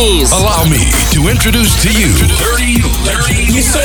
[0.00, 0.32] Queens.
[0.32, 2.08] Allow me to introduce to you
[2.40, 3.54] Dirty Legend.
[3.54, 3.84] You should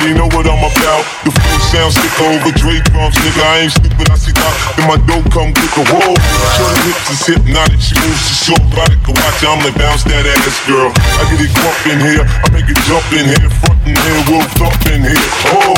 [0.00, 1.04] Already know what I'm about.
[1.28, 3.44] The flow sound stick over Dre drums, nigga.
[3.44, 4.54] I ain't stupid, I see that.
[4.72, 6.16] Then my dope come with the whoa.
[6.56, 8.96] Shorty hips is hypnotic, she moves, she so erotic.
[9.04, 10.88] Can watch, I'm gonna bounce that ass, girl.
[10.88, 14.20] I get it crump in here, I make it jump in here, front in here,
[14.24, 15.28] we'll thump in here.
[15.52, 15.76] Oh,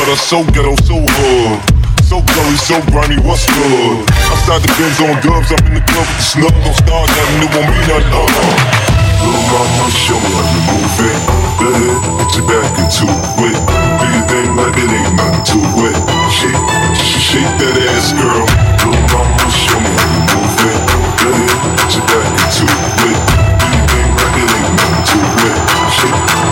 [0.00, 1.60] ghetto, so ghetto, so hood.
[2.08, 4.00] So gully, so grimy, what's good?
[4.32, 6.56] Outside the Benz on dubs, I'm in the club with the snub.
[6.56, 8.16] Don't start nothing, it won't nothing.
[8.16, 9.01] Uh-uh.
[9.22, 11.20] Show me how you move it.
[11.60, 13.54] Go ahead, put your back into it.
[13.54, 15.96] Do your thing like it ain't nothing to it.
[16.32, 16.58] Shake,
[16.96, 18.42] sh- shake that ass, girl.
[18.82, 20.80] Little mama, show me how you move it.
[21.22, 23.18] Go ahead, put your back into it.
[23.62, 25.58] Do your thing like it ain't nothing to it.
[25.92, 26.51] Shake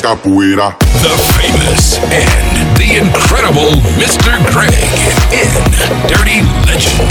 [0.00, 0.76] Capoeira.
[1.02, 4.38] The famous and the incredible Mr.
[4.52, 4.74] Greg
[5.32, 5.50] in
[6.08, 7.04] Dirty Legend.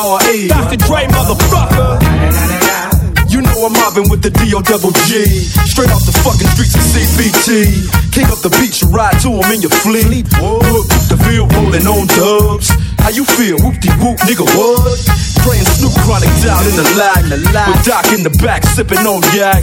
[0.00, 0.48] Motherfucking DRE.
[0.48, 0.76] Dr.
[0.76, 2.00] Dre, motherfucker.
[3.30, 5.24] You know I'm mobbing with the DO double G.
[5.68, 8.12] Straight off the fucking streets of CBT.
[8.12, 10.26] King up the beach, you ride to him in your fleet.
[10.40, 12.70] Whoop, the field rolling on dubs.
[12.98, 13.56] How you feel?
[13.62, 14.98] Whoop de whoop, nigga, what?
[15.46, 17.22] Praying Snoop Chronic down in the lag.
[17.30, 19.62] With Doc in the back, sipping on yak.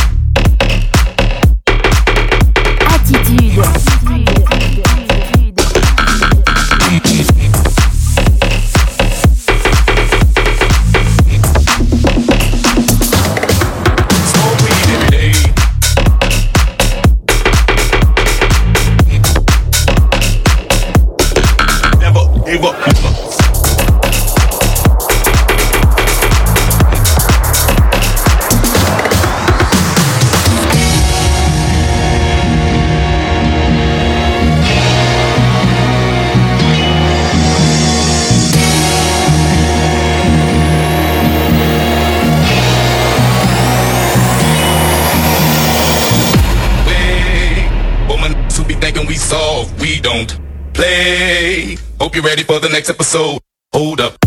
[52.21, 53.39] You're ready for the next episode.
[53.73, 54.17] Hold up,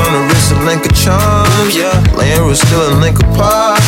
[0.00, 1.92] on the wrist, a link of charms, yeah.
[2.16, 3.80] Laying was still a link apart.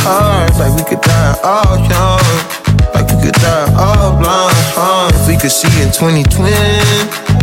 [0.61, 2.23] Like we could die all young.
[2.93, 4.57] Like we could die all blind.
[4.77, 5.11] Huh?
[5.15, 6.53] If we could see in 2020,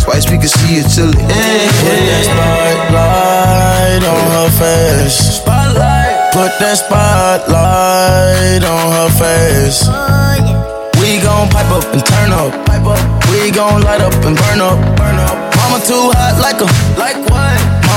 [0.06, 1.72] twice we could see it till the end.
[1.82, 5.42] Put that spotlight on her face.
[5.42, 6.34] Spotlight.
[6.34, 9.90] Put that spotlight on her face.
[9.90, 10.20] Oh,
[11.02, 12.54] we gon' pipe up and turn up.
[12.68, 13.02] Pipe up.
[13.32, 14.78] We gon' light up and burn up.
[14.98, 15.36] Burn up.
[15.58, 16.68] Mama too hot like a
[17.00, 17.79] like what?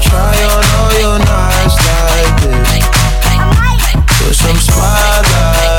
[0.00, 2.84] try on all your nights like this?
[4.18, 5.72] Put some spotlight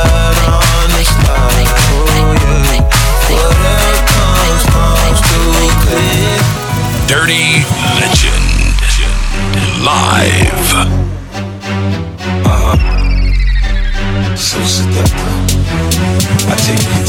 [0.46, 1.68] on the slide.
[1.92, 2.06] Oh
[2.40, 2.80] yeah.
[3.30, 6.38] Whatever comes, comes too clear.
[7.06, 7.64] Dirty
[7.98, 8.48] Legend.
[9.82, 10.68] Live.
[12.44, 12.76] Uh-huh.
[14.36, 15.50] So seductive.
[16.48, 16.99] I take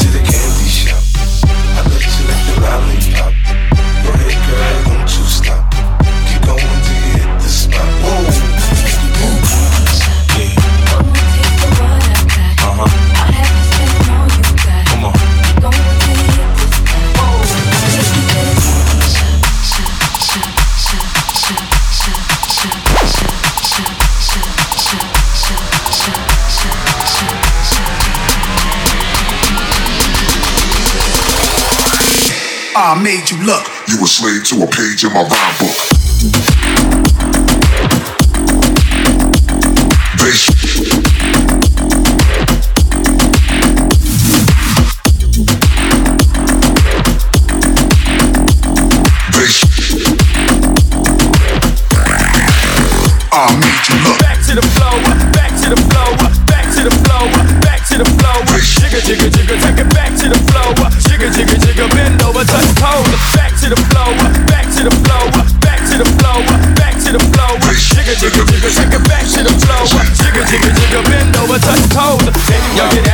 [32.74, 33.66] I made you look.
[33.86, 35.76] You a slave to a page in my rhyme book.
[40.16, 40.48] Bass.
[49.36, 49.56] Bass.
[53.32, 54.18] I made you look.
[54.20, 54.96] Back to the flow,
[55.32, 57.28] back to the flow, back to the flow,
[57.60, 58.40] back to the flow.
[58.80, 59.81] Jigga, jigga, jigga, take
[71.60, 72.48] bend over, touch.
[72.48, 73.11] Baby, work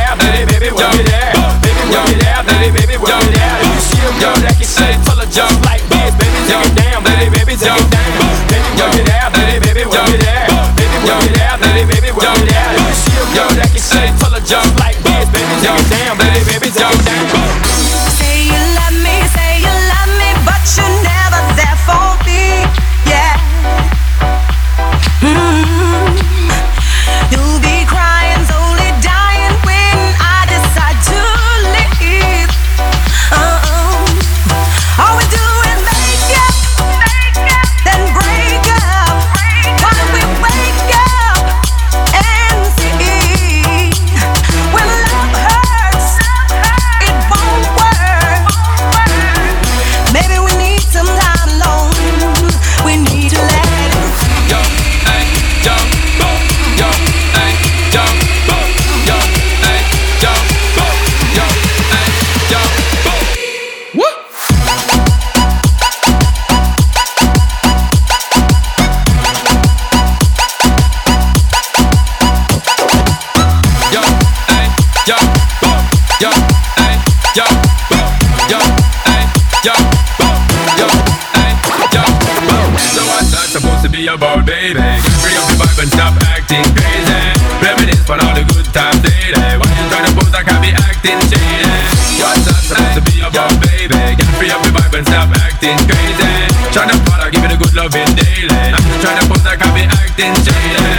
[97.79, 98.49] loving daily.
[98.75, 100.98] I'm trying to pose be acting jaded.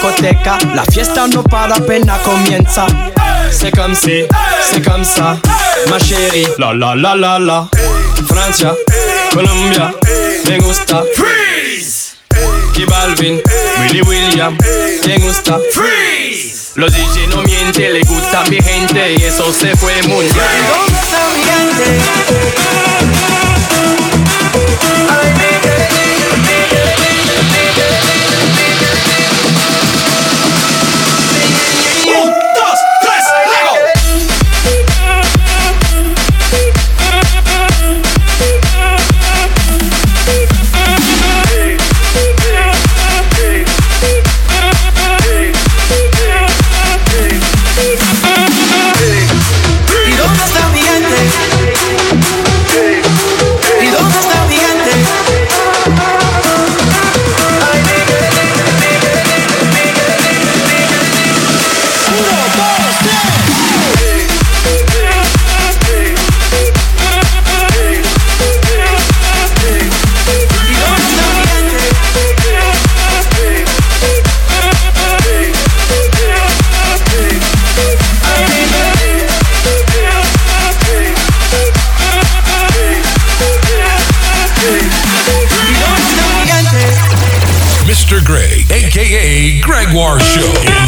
[0.00, 2.86] Discoteca, la fiesta no para apenas comienza.
[3.50, 4.24] C'est comme si,
[4.62, 5.36] c'est comme ça,
[5.88, 6.46] ma chérie.
[6.58, 7.68] La la la la la.
[8.26, 8.74] Francia,
[9.32, 9.92] Colombia,
[10.48, 11.04] me gusta.
[11.14, 12.16] Freeze.
[12.76, 13.42] Y Balvin,
[13.80, 14.56] Willy William,
[15.06, 15.58] me gusta.
[15.72, 16.72] Freeze.
[16.76, 20.46] Los DJ no mienten, le gusta mi gente y eso se fue mundial.
[20.68, 22.00] ¿Dónde está mi gente?
[89.90, 90.79] Jaguar Show.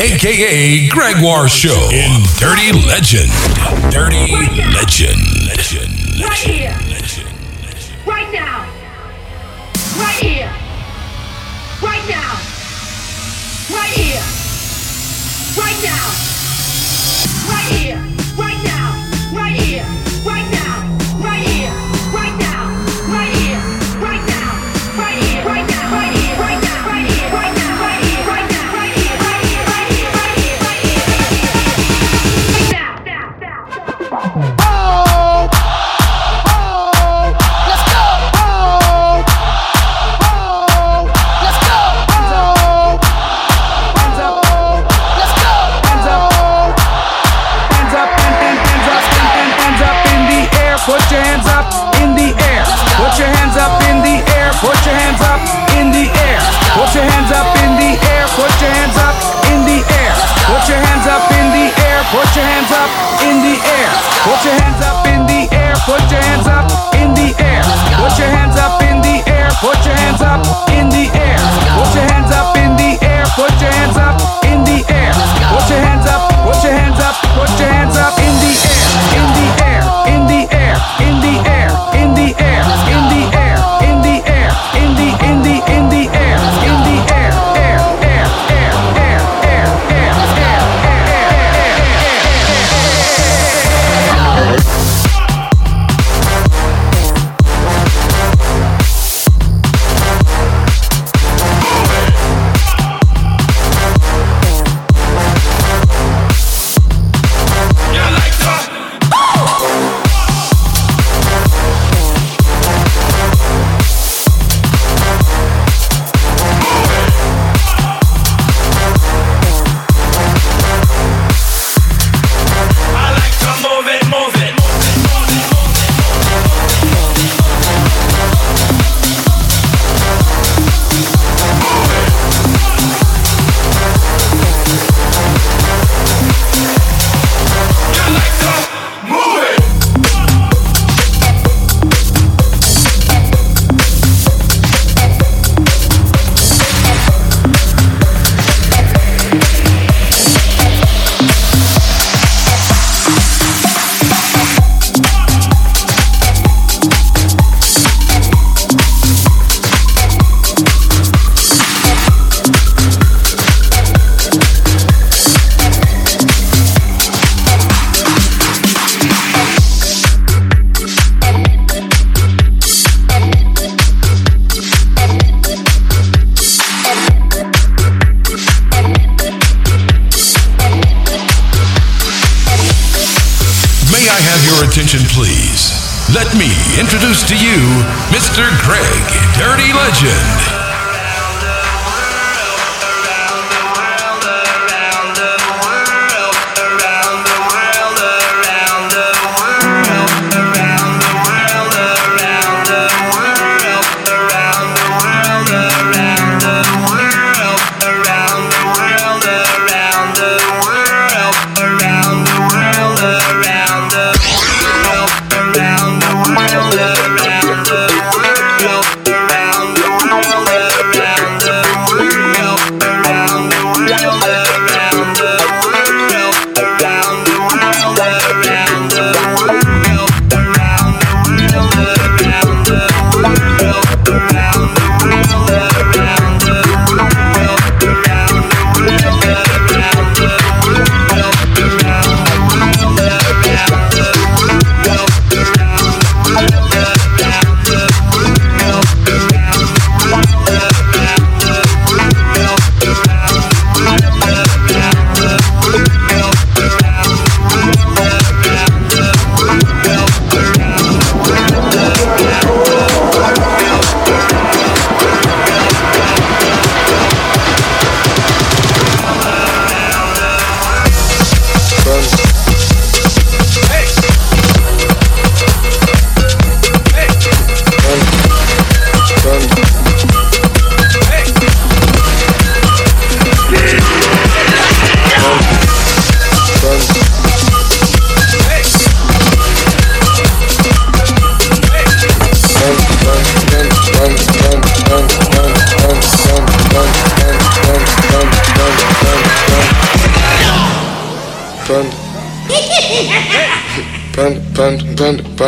[0.00, 3.32] Aka Gregoire Show in Dirty Legend.
[3.90, 4.30] Dirty
[4.72, 5.37] Legend.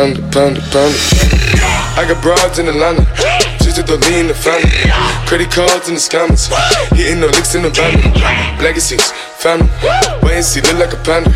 [0.01, 0.97] Panda, panda, panda.
[1.93, 3.05] I got broads in Atlanta.
[3.61, 4.65] Just to the lean the family.
[5.29, 6.49] Credit cards in the scammers.
[6.97, 7.93] Hitting the licks in the van.
[8.57, 9.69] Legacies, family.
[10.25, 11.29] Wait and see, look like a panda.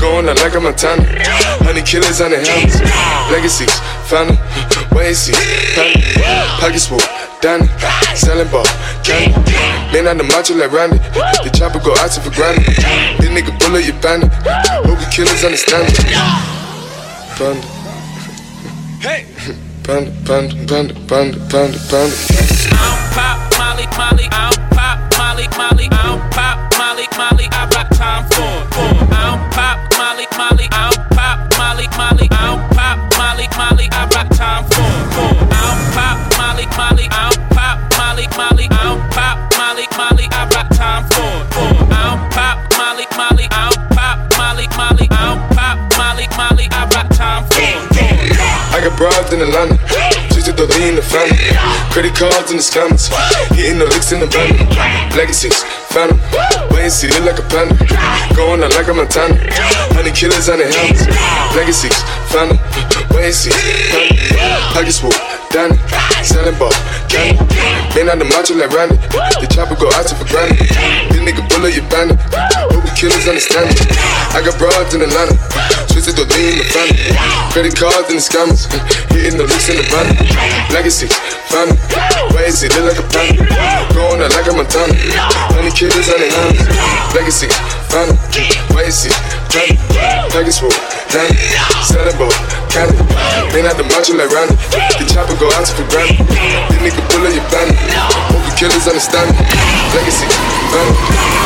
[0.00, 1.04] Going out like a Montana.
[1.68, 2.80] Honey killers on the helmets.
[3.28, 3.76] Legacies,
[4.08, 4.40] family.
[4.96, 5.36] Wait and see,
[5.76, 6.00] family.
[6.64, 7.04] Pockets full.
[7.40, 7.68] Danny,
[8.16, 8.66] selling ball,
[9.04, 9.36] candy.
[9.92, 10.98] Man on the macho like Randy.
[11.44, 12.64] The chopper go out for granted.
[13.20, 14.32] This nigga bullet you bandit.
[14.82, 16.08] Hope the killers understand it.
[17.38, 17.77] Panda.
[19.00, 19.26] Hey.
[19.84, 22.16] Panda, panda, panda, panda, panda, panda.
[23.14, 27.88] pop Molly, Molly, I don't pop Molly, Molly, I don't pop Molly, Molly, I got
[27.94, 28.74] time for it.
[28.74, 33.86] I don't pop Molly, Molly, I don't pop Molly, Molly, I don't pop Molly, Molly,
[33.92, 34.77] I got time for
[48.88, 49.76] got broads in Atlanta.
[50.48, 51.36] To the lean the family.
[51.92, 53.12] Credit cards in the scammers.
[53.54, 54.56] Hitting the licks in the van.
[55.16, 55.62] Legacies,
[55.92, 56.18] phantom.
[56.70, 57.76] Wait and see, like a panda.
[58.34, 59.36] Going out like a Montana.
[59.92, 61.04] Honey killers on the helmets.
[61.54, 62.00] Legacies,
[62.32, 62.56] phantom.
[63.12, 63.52] Wait and see,
[63.92, 64.72] panda.
[64.72, 65.02] Pockets
[65.48, 65.76] full, Danny.
[66.24, 66.72] Selling ball,
[67.08, 67.38] candy.
[67.94, 68.96] Been on the macho like Randy.
[69.40, 70.68] The chopper go out for granted.
[71.10, 72.18] This nigga bullet you bandit.
[72.70, 73.86] Hope the killers understand it.
[74.34, 75.34] I got broads in Atlanta.
[75.88, 77.14] Twisted the lean the family.
[77.52, 78.66] Credit cards in the scammers.
[79.14, 80.06] Hitting the licks in the van.
[80.74, 81.08] Legacy,
[81.48, 81.78] family.
[82.34, 83.44] Wait and see, look like a panda.
[83.94, 84.94] Going out like a Montana.
[85.54, 86.60] Honey killers on the hands.
[87.14, 87.48] Legacy,
[88.90, 89.10] see,
[89.48, 89.78] family.
[90.30, 90.72] Package full,
[91.08, 91.36] Danny.
[91.82, 92.32] Selling ball,
[92.68, 92.96] candy.
[93.52, 94.54] Man out the macho like Randy.
[94.98, 96.26] The chopper go out to for granted.
[96.28, 97.78] This nigga bullet you bandit.
[98.28, 99.30] Hope the killers understand.
[99.94, 100.28] Legacy,
[100.72, 100.96] family.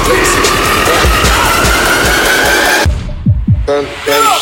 [0.08, 0.42] Legacy,
[0.86, 1.32] family.
[3.66, 4.41] Family, family.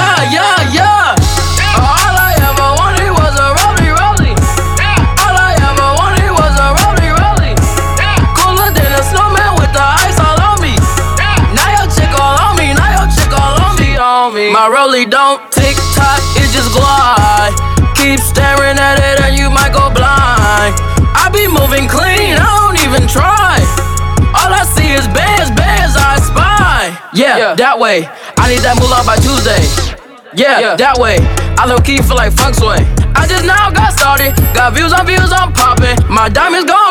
[14.71, 17.51] rollie don't tick tock, it just glide.
[17.99, 20.79] Keep staring at it and you might go blind.
[21.11, 23.59] I be moving clean, I don't even try.
[24.31, 26.95] All I see is bands, bands I spy.
[27.13, 27.55] Yeah, yeah.
[27.55, 28.07] that way.
[28.39, 29.59] I need that moolah by Tuesday.
[30.33, 30.75] Yeah, yeah.
[30.79, 31.19] that way.
[31.59, 32.79] I low key feel like funk sway.
[33.11, 35.99] I just now got started, got views on views, I'm popping.
[36.07, 36.90] My diamonds gone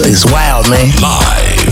[0.00, 0.90] is wild, man.
[1.00, 1.65] Live.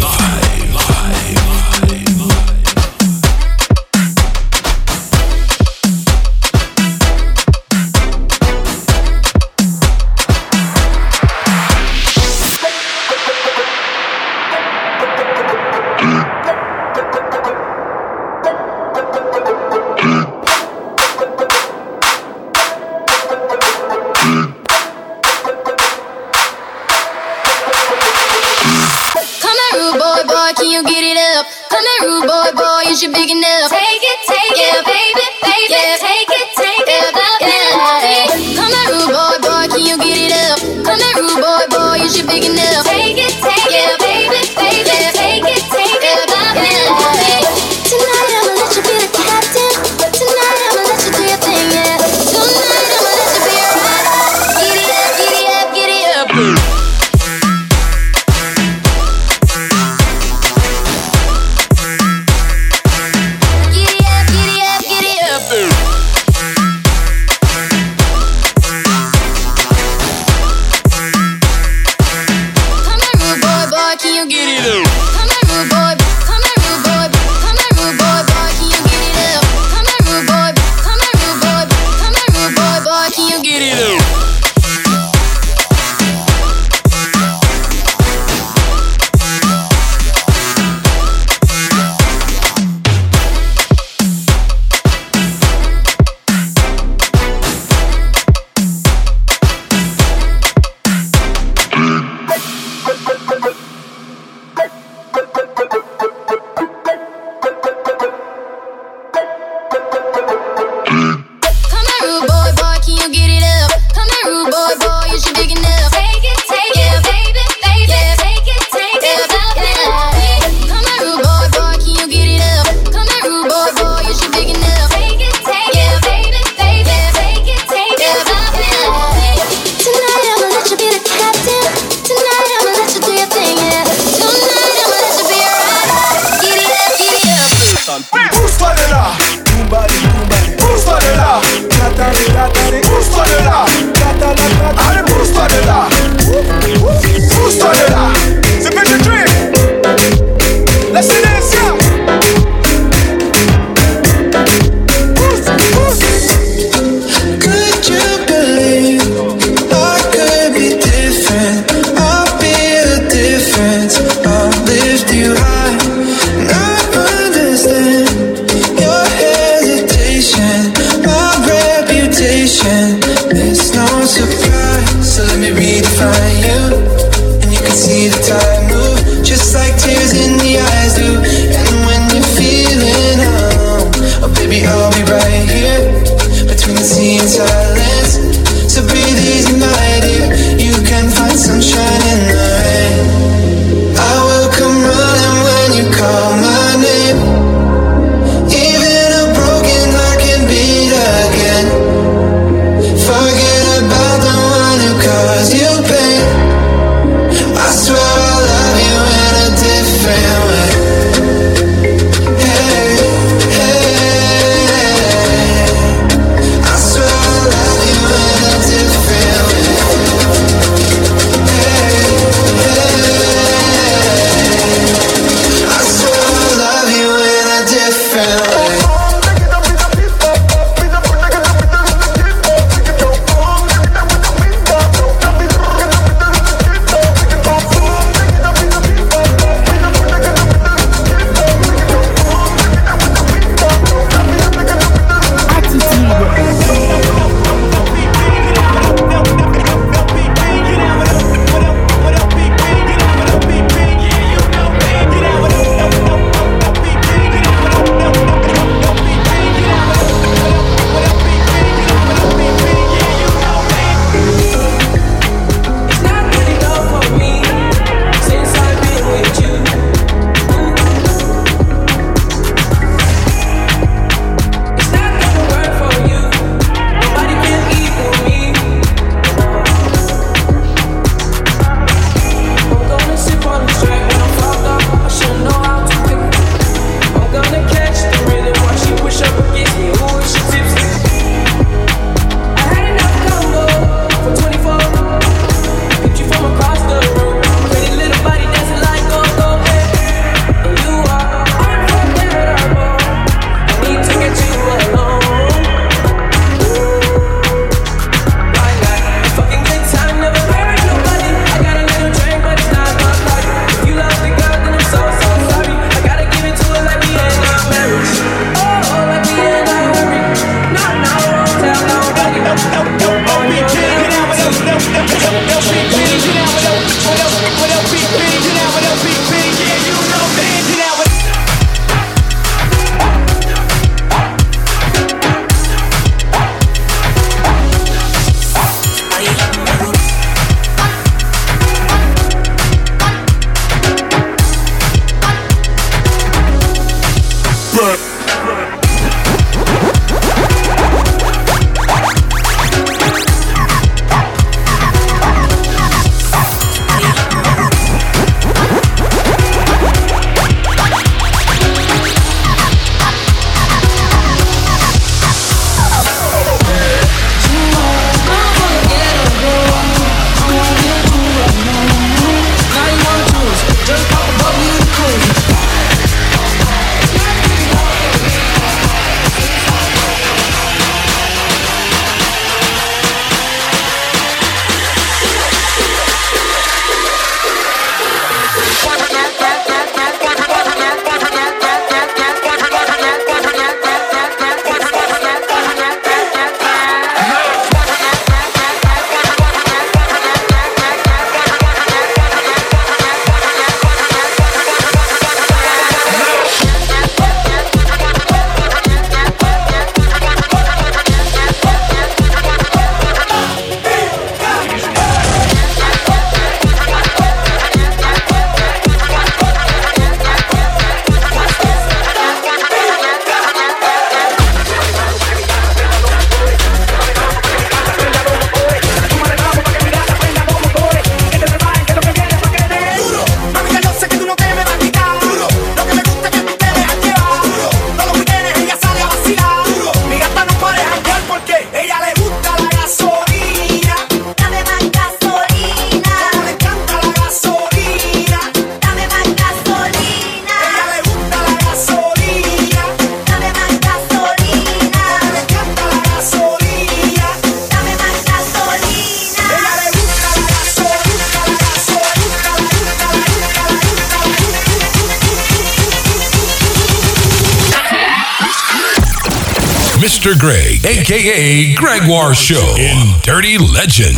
[470.34, 470.40] Mr.
[470.40, 474.16] Greg, aka Gregoire Show in Dirty Legend.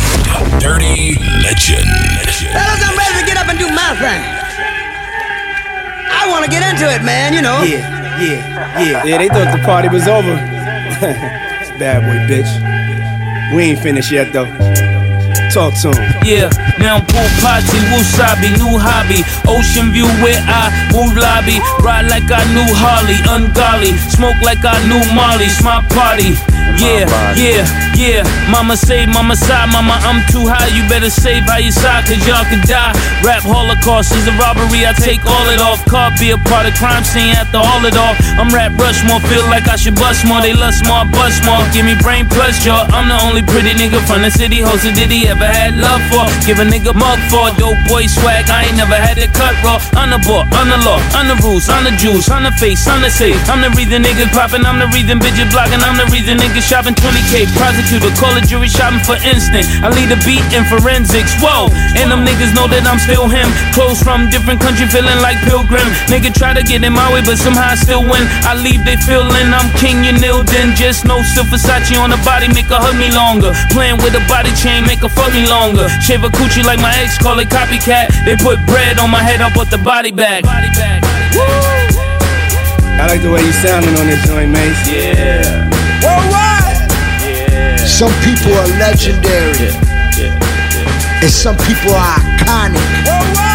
[0.59, 1.13] Dirty
[1.43, 1.85] Legend.
[2.53, 4.23] Fellas, I'm ready to get up and do my thing.
[6.09, 7.61] I want to get into it, man, you know.
[7.61, 9.03] Yeah, yeah, yeah.
[9.05, 10.33] Yeah, they thought the party was over.
[11.77, 13.55] Bad boy, bitch.
[13.55, 14.45] We ain't finished yet, though.
[15.51, 16.16] Talk to him.
[16.27, 19.23] Yeah, now I'm pool party, wasabi, new hobby.
[19.47, 21.63] Ocean view where I move lobby.
[21.79, 23.95] Ride like I knew Harley, ungodly.
[24.11, 26.35] Smoke like I knew Marley, my party.
[26.75, 27.07] Yeah,
[27.39, 27.63] yeah,
[27.95, 28.27] yeah.
[28.51, 30.67] Mama say, mama side, mama, I'm too high.
[30.67, 32.91] You better save how you side, cause y'all could die.
[33.23, 35.79] Rap holocaust is a robbery, I take all it off.
[35.87, 38.19] Car be a part of crime scene after all it off.
[38.35, 40.43] I'm rap Rushmore, feel like I should bust more.
[40.43, 41.63] They lust more, bust more.
[41.71, 42.83] Give me brain plus jaw.
[42.91, 44.59] I'm the only pretty nigga from the city.
[44.59, 46.16] Hosted did he ever had love for?
[46.47, 48.49] Give a nigga mug for dope boy swag.
[48.49, 49.77] I ain't never had it cut raw.
[49.99, 52.87] On the board, on the law, on the rules, on the juice, on the face,
[52.87, 53.37] on the safe.
[53.51, 54.63] I'm the reason niggas popping.
[54.65, 55.83] I'm the reason bitches blocking.
[55.83, 57.51] I'm the reason niggas shopping 20k.
[57.59, 59.67] Prosecutor, call a jury shopping for instant.
[59.83, 61.35] I lead a beat in forensics.
[61.43, 61.67] Whoa,
[61.99, 63.49] and them niggas know that I'm still him.
[63.75, 65.85] Clothes from different country, feeling like pilgrim.
[66.07, 68.23] Nigga try to get in my way, but somehow I still win.
[68.47, 70.77] I leave they feeling I'm king, you kneel then.
[70.79, 73.51] Just no still Versace on the body, make her hug me longer.
[73.73, 75.89] Playing with a body chain, make her fuck me longer.
[76.01, 78.09] Shave a coochie like my ex, call it copycat.
[78.25, 80.43] They put bread on my head, I put the body back.
[82.99, 84.87] I like the way you sounding on this joint, Mace.
[84.87, 85.69] Yeah.
[86.01, 86.89] Worldwide.
[87.79, 89.69] Some people are legendary.
[91.21, 93.46] And some people are iconic.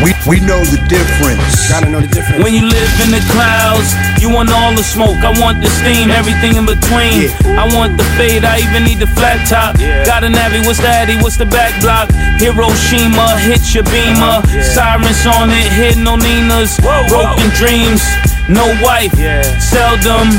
[0.00, 1.68] We, we know the difference.
[1.68, 2.40] Gotta know the difference.
[2.42, 5.20] When you live in the clouds, you want all the smoke.
[5.20, 7.28] I want the steam, everything in between.
[7.44, 9.76] I want the fade, I even need the flat top.
[10.08, 12.08] Got a navy, what's the Addy, what's the back block?
[12.40, 14.40] Hiroshima, hit your beamer.
[14.40, 14.62] Uh-huh.
[14.64, 16.80] Sirens on it, hit no Ninas.
[16.80, 18.00] Broken dreams,
[18.48, 19.12] no wife,
[19.60, 20.32] seldom.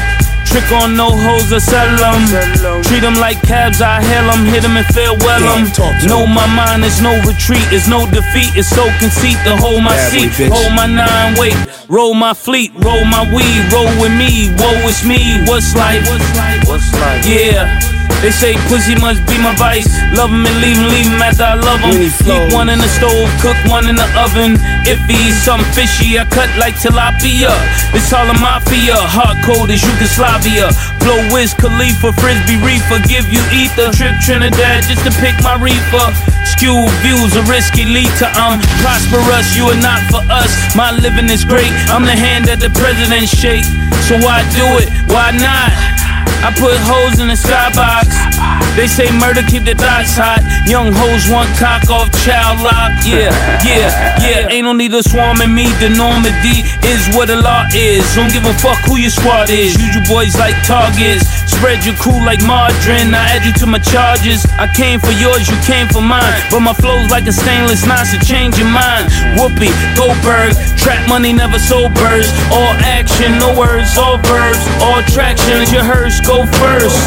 [0.52, 2.84] Trick on no hoes or sell them.
[2.84, 5.64] Treat them like cabs, I hail them, hit them and farewell them.
[6.08, 9.95] Know my mind is no retreat, it's no defeat, it's so conceit to hold my
[9.95, 10.52] Bad seat.
[10.52, 11.56] Hold my nine weight,
[11.88, 14.52] roll my fleet, roll my weed, roll with me.
[14.60, 16.04] Woe is me, what's life?
[16.04, 16.68] what's life?
[16.68, 17.26] What's life?
[17.26, 17.91] Yeah.
[18.22, 19.89] They say pussy must be my vice.
[20.14, 21.97] Love 'em and leave 'em, leave 'em after I love 'em.
[22.22, 24.62] Keep one in the stove, cook one in the oven.
[24.86, 27.54] If he's something fishy, I cut like tilapia.
[27.93, 30.70] It's all a mafia, hard cold as Yugoslavia.
[30.99, 33.89] Blow Wiz Khalifa, Frisbee Reefer, give you ether.
[33.91, 36.08] Trip Trinidad just to pick my reefer.
[36.45, 39.56] Skew views, a risky lead to I'm prosperous.
[39.56, 40.52] You are not for us.
[40.76, 41.74] My living is great.
[41.89, 43.66] I'm the hand that the president shake.
[44.08, 44.89] So why do it?
[45.10, 46.11] Why not?
[46.43, 48.61] I put hoes in the skybox.
[48.76, 50.39] They say murder keep the thoughts hot.
[50.65, 52.95] Young hoes want cock off child lock.
[53.03, 53.32] Yeah,
[53.67, 53.91] yeah,
[54.24, 54.53] yeah.
[54.53, 55.67] Ain't no need to swarm in me.
[55.84, 58.07] The Normandy is what the law is.
[58.15, 59.76] Don't give a fuck who your squad is.
[59.76, 61.28] Use you boys like targets.
[61.51, 63.11] Spread your cool like margarine.
[63.11, 64.47] I add you to my charges.
[64.55, 66.39] I came for yours, you came for mine.
[66.49, 69.11] But my flow's like a stainless knife, so change your mind.
[69.36, 69.69] Whoopi,
[69.99, 70.55] Goldberg.
[70.80, 72.32] Trap money never sobers.
[72.49, 74.63] All action, no words, all verbs.
[74.80, 76.97] All tractions, your hearse, go first.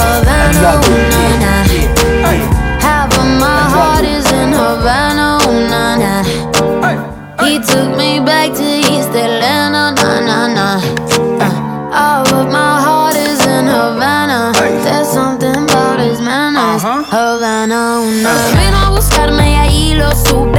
[0.00, 0.61] Havana,
[3.40, 5.38] my heart is in Havana,
[5.70, 6.22] na.
[7.44, 10.68] He took me back to East Atlanta, na na na.
[11.42, 11.50] Uh,
[11.92, 14.52] all my heart is in Havana.
[14.84, 16.82] There's something about his manners.
[16.82, 18.00] Havana,
[18.90, 20.51] buscarme y ahí lo supe.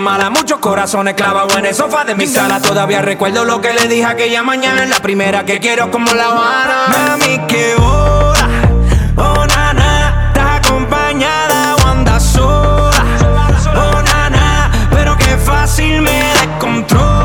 [0.00, 2.60] Malas, muchos corazones clavados en el sofá de mi sala.
[2.60, 4.84] Todavía recuerdo lo que le dije aquella mañana.
[4.84, 6.86] Es la primera que quiero como la Habana.
[6.88, 8.48] Mami, que hora,
[9.16, 13.04] oh nana, estás acompañada o andas sola.
[13.74, 17.15] Oh nana, pero qué fácil me descontrola.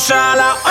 [0.00, 0.69] Sabroso la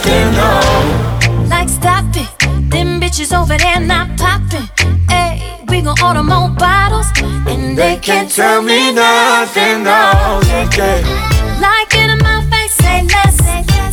[0.00, 1.48] nothing, no.
[1.48, 2.28] Like stop it,
[2.70, 4.68] them bitches over there not popping.
[5.08, 7.06] Hey, we gon' order more bottles,
[7.46, 10.40] and they can't Tell me nothing, no.
[10.46, 11.60] Yeah, yeah.
[11.60, 13.38] Like in my face, say less.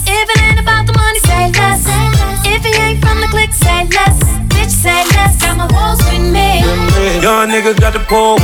[0.07, 1.85] If it ain't about the money, say less.
[2.45, 4.19] If he ain't from the clique, say less.
[4.47, 5.41] Bitch, say less.
[5.41, 6.61] Got my walls with me.
[7.21, 8.36] Young niggas got the pull.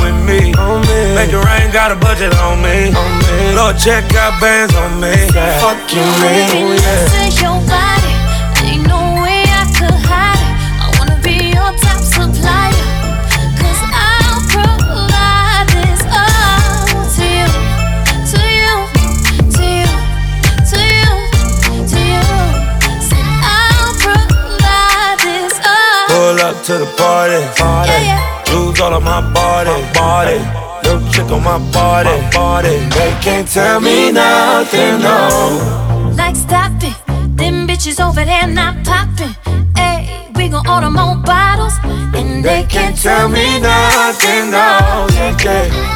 [1.14, 2.90] Make it rain, got a budget on me.
[2.90, 3.54] On me.
[3.54, 5.14] Lord, check out bands on me.
[5.62, 6.74] Fuck you, man.
[6.74, 8.14] next oh, to your body.
[8.66, 10.54] Ain't no way I could hide it.
[10.82, 12.74] I wanna be your top supplier.
[13.62, 17.46] Cause I'll provide this all to you.
[18.34, 18.74] To you.
[19.54, 19.94] To you.
[20.66, 21.14] To you.
[21.94, 22.26] To you.
[23.06, 26.10] Said I'll provide this all.
[26.10, 28.02] Pull up to the party, party.
[28.50, 30.63] Jewels all on my body, body.
[31.14, 32.76] Chick on my body, body.
[32.90, 36.12] They can't tell me nothing, no.
[36.16, 36.96] Like stop it,
[37.36, 39.36] them bitches over there not popping.
[39.76, 45.06] Hey, we gon' order more bottles, and they can't Tell me nothing, no.
[45.12, 45.93] Yeah, yeah.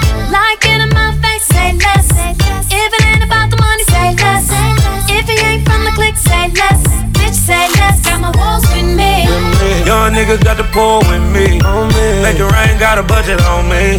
[9.88, 11.64] Young niggas got the pull with me.
[12.20, 13.96] Make it rain, got a budget on me.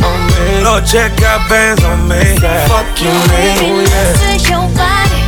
[0.61, 2.21] Lord, check out bands on me.
[2.69, 3.57] Fuck you, man.
[3.89, 5.21] Next to your body,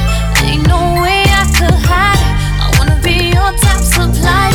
[0.46, 2.34] ain't no way I could hide it.
[2.62, 4.54] I wanna be your top supplier.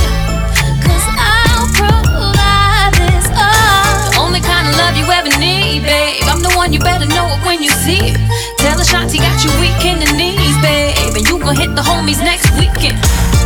[0.78, 3.90] Cause I'll provide this all.
[4.06, 6.22] The only kind of love you ever need, babe.
[6.30, 8.18] I'm the one you better know it when you see it.
[8.62, 11.18] Tell Ashanti got you weak in the knees, babe.
[11.18, 12.94] And you gon' hit the homies next weekend.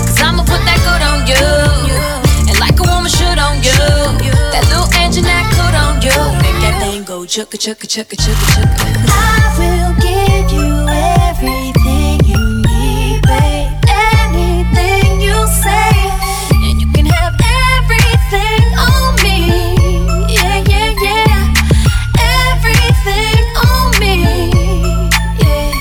[0.04, 2.19] Cause I'ma put that good on you.
[3.64, 4.32] You.
[4.52, 6.16] That little engine that could on you.
[6.42, 8.76] Make that thing go chugga chugga chugga chugga chugga.
[9.08, 13.70] I will give you everything you need, babe.
[13.88, 15.92] Anything you say,
[16.66, 19.38] and you can have everything on me.
[20.32, 21.52] Yeah, yeah, yeah.
[22.48, 24.14] Everything on me.
[25.38, 25.72] Yeah.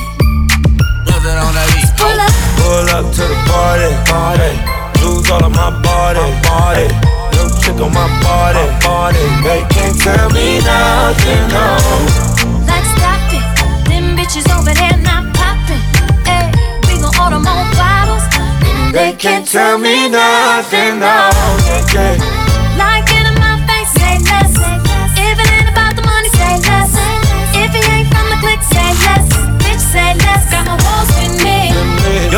[1.98, 2.34] Pull up.
[2.60, 4.52] Pull up to the party, party.
[5.00, 7.09] Jewels all on my body, body.
[7.80, 9.18] Yo, on my body, body.
[9.42, 11.66] They can't tell me nothing, no.
[12.68, 15.80] Like stop it, them bitches over there not popping.
[16.28, 16.52] Hey,
[16.88, 18.24] we gon' order more bottles,
[18.92, 21.30] They can't tell me nothing, no.
[21.68, 22.49] Yeah, yeah.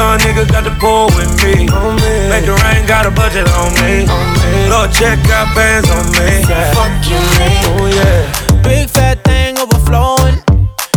[0.01, 1.69] Young niggas got the pull with me.
[2.27, 4.09] Make it rain, got a budget on me.
[4.67, 6.41] Lord, check out bands on me.
[6.73, 7.61] Fuck you, man.
[7.69, 8.63] Oh, yeah.
[8.63, 10.41] Big fat thing overflowing.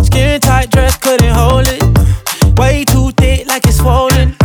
[0.03, 1.85] Skin tight dress couldn't hold it.
[2.59, 4.37] Way too thick, like it's swollen.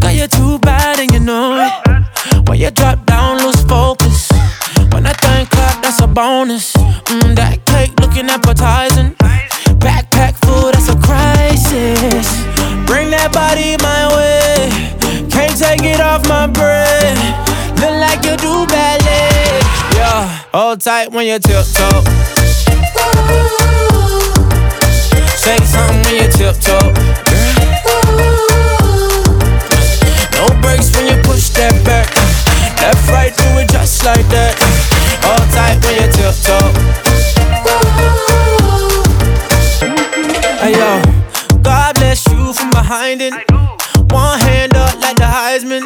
[0.00, 2.46] Got you're too bad and you know it.
[2.46, 4.28] When you drop down, lose focus.
[4.92, 6.74] When that thing clap, that's a bonus.
[7.08, 9.14] Mm, that cake looking appetizing.
[9.80, 12.43] Backpack full, that's a crisis.
[12.86, 14.70] Bring that body my way.
[15.30, 17.16] Can't take it off my brain.
[17.80, 19.60] Look like you do ballet.
[19.96, 22.04] Yeah, hold tight when you tiptoe.
[25.36, 26.92] Say something when you tiptoe.
[30.36, 32.08] No breaks when you push that back.
[32.80, 34.54] Left, right, do it just like that.
[35.24, 36.93] Hold tight when you tiptoe.
[42.74, 43.32] behind it.
[44.10, 45.82] One hand up like the Heisman.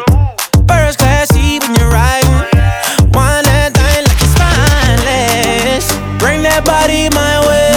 [0.66, 2.41] First class seat when you're riding.
[3.12, 5.86] Wind that thing like it's spineless.
[6.18, 7.76] Bring that body my way.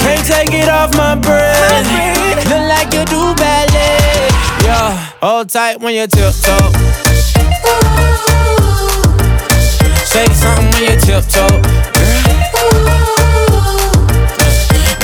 [0.00, 1.84] Can't take it off my brain.
[2.48, 4.32] Look like you do ballet.
[4.64, 6.72] Yeah, hold tight when you tiptoe.
[10.08, 11.60] Say something when you tiptoe.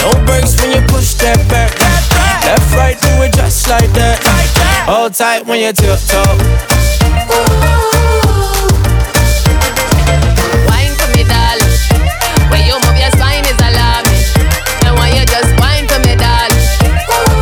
[0.01, 1.80] No breaks when you push that back.
[2.51, 4.19] Left, right, do it just like that.
[4.91, 6.19] Hold tight when you tiptoe.
[10.67, 11.71] Wine for me, darling.
[12.51, 14.19] When you move your spine is alarming.
[14.83, 16.59] And when you just wine for me, darling.
[17.07, 17.39] Uh,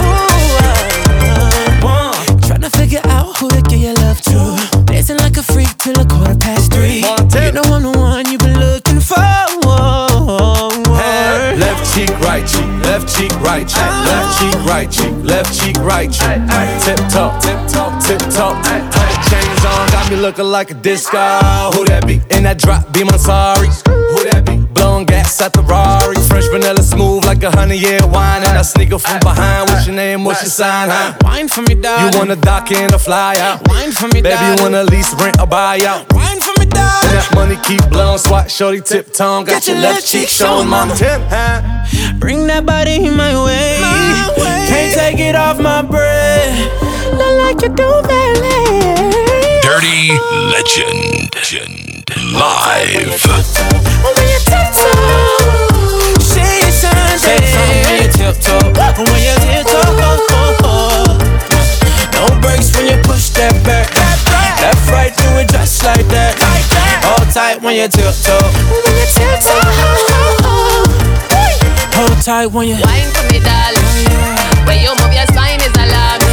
[0.00, 2.16] uh, uh.
[2.40, 4.56] Tryna figure out who to give your love to.
[4.86, 7.04] Dancing like a freak till a quarter past three.
[7.04, 8.23] You know I'm the one
[12.44, 16.84] right cheek, left cheek, right cheek, left cheek, right cheek, left cheek, right cheek.
[16.84, 18.62] Tip top, tip top, tip top.
[19.30, 21.16] Chains on, got me looking like a disco.
[21.16, 21.72] Uh.
[21.72, 22.20] Who that be?
[22.36, 23.68] In that drop, be my sorry.
[23.86, 24.56] Who that be?
[24.74, 26.16] Blowing gas at the Rari.
[26.28, 28.42] Fresh vanilla smooth like a honey year wine.
[28.44, 29.70] And I sneak up from behind.
[29.70, 30.24] What's your name?
[30.24, 30.88] What's your sign?
[30.90, 31.16] Huh?
[31.22, 32.12] Wine for me, darling.
[32.12, 33.66] You wanna dock in or fly out?
[33.68, 36.12] Wine for me, Baby, you wanna lease, rent, or buy out?
[37.04, 39.44] And that money keep blowing, swat, shorty, tip tongue.
[39.44, 40.94] Got, your left cheek showing, mama.
[40.94, 41.62] Tip, huh?
[42.18, 43.78] Bring that body my way.
[44.68, 46.82] Can't take it off my breath.
[47.12, 48.54] Not like you do, baby.
[49.62, 50.12] Dirty
[50.52, 51.30] Legend.
[52.34, 53.22] Live.
[54.02, 57.18] When you tiptoe, say something.
[57.18, 57.38] Say
[57.84, 58.72] when you tiptoe.
[58.98, 59.84] When you tiptoe.
[62.14, 63.94] No brakes when you push that back.
[64.60, 66.43] Left, right, do it just like that.
[67.34, 68.38] Tight when you tiptoe.
[68.70, 69.58] When you tiptoe.
[71.96, 73.82] Hold tight when you Wine for me, darling.
[74.06, 76.23] Oh, when you move your spine is alarming.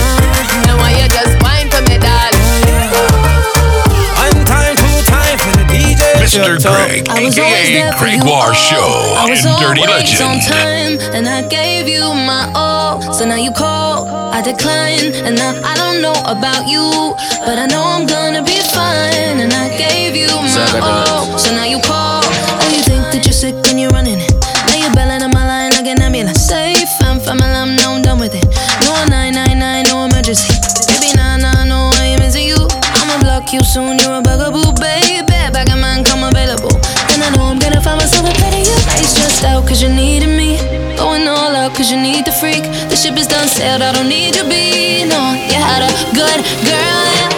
[6.31, 6.63] Mr.
[6.63, 8.23] Greg, I was always aka there for Greg.
[8.23, 8.79] War Show
[9.19, 10.47] I was and Dirty always on Legend.
[10.47, 13.01] time, and I gave you my all.
[13.11, 16.87] So now you call, I decline, and now I don't know about you,
[17.43, 19.43] but I know I'm gonna be fine.
[19.43, 20.79] And I gave you my
[21.11, 21.37] all.
[21.37, 24.31] So now you call, oh you think that you're sick and you're running it.
[24.71, 26.39] Now you're bailing on my line like an ambulance.
[26.47, 28.47] Safe, I'm family, I'm now I'm done with it.
[28.87, 30.47] No 999, no emergency.
[30.87, 32.55] Baby, nah, nah, no, I ain't missing you.
[33.03, 34.60] I'ma block you soon, you're a bugaboo,
[37.83, 38.31] find myself a.
[38.85, 40.57] Now you stressed out cause you needed me.
[40.97, 42.63] Going all out cause you need the freak.
[42.89, 45.05] The ship is done sailed, I don't need you be.
[45.05, 47.30] No, you had a good girl,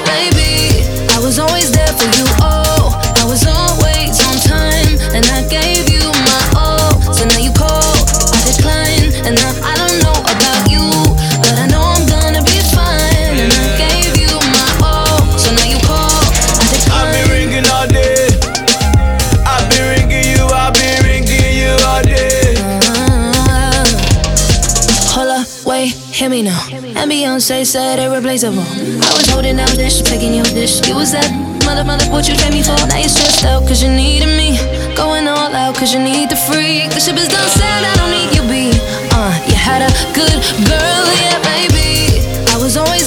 [27.44, 28.64] Beyonce said irreplaceable.
[29.04, 30.80] I was holding down dish, picking your dish.
[30.88, 31.28] You was that
[31.68, 32.72] mother, mother, what you take me for?
[32.88, 34.56] Now you're stressed out cause you needed me.
[34.96, 36.96] Going all out cause you need the freak.
[36.96, 38.72] The ship is done sailed, I don't need you be.
[39.12, 40.40] Uh, you had a good
[40.72, 42.24] girl, yeah, baby.
[42.48, 43.03] I was always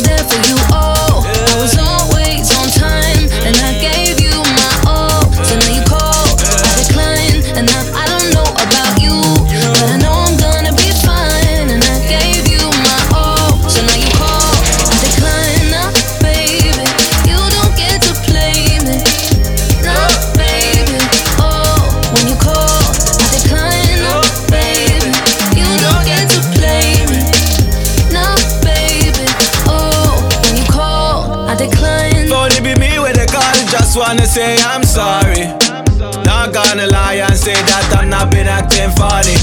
[38.76, 39.36] acting funny.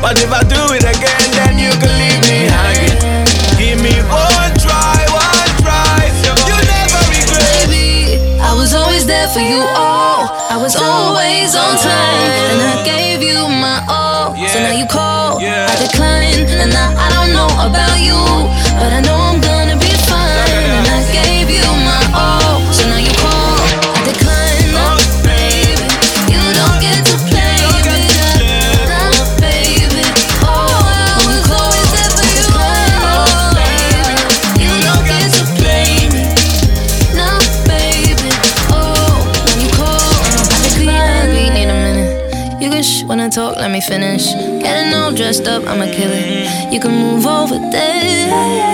[0.00, 3.26] But if I do it again, then you can leave me hanging.
[3.58, 6.12] Give me one try, one try.
[6.46, 7.66] You never regret.
[7.66, 10.28] Baby, I was always there for you, oh.
[10.50, 12.30] I was always on time.
[12.52, 14.36] And I gave you my all.
[14.48, 16.46] So now you call, I decline.
[16.60, 18.20] And now I don't know about you.
[18.78, 19.23] But I know
[45.24, 45.86] dressed up, I'ma.
[46.70, 48.28] You can move over there.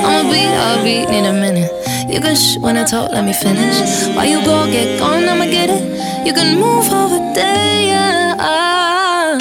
[0.05, 1.70] I'ma be, I'll be, need a minute.
[2.12, 3.78] You can shh when I talk, let me finish.
[4.16, 6.26] While you go get gone, I'ma get it.
[6.26, 9.38] You can move over there, yeah.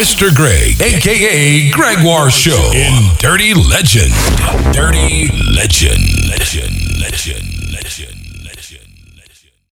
[0.00, 0.34] Mr.
[0.34, 4.14] Greg, aka Gregoire Show in Dirty Legend.
[4.72, 6.89] Dirty Legend.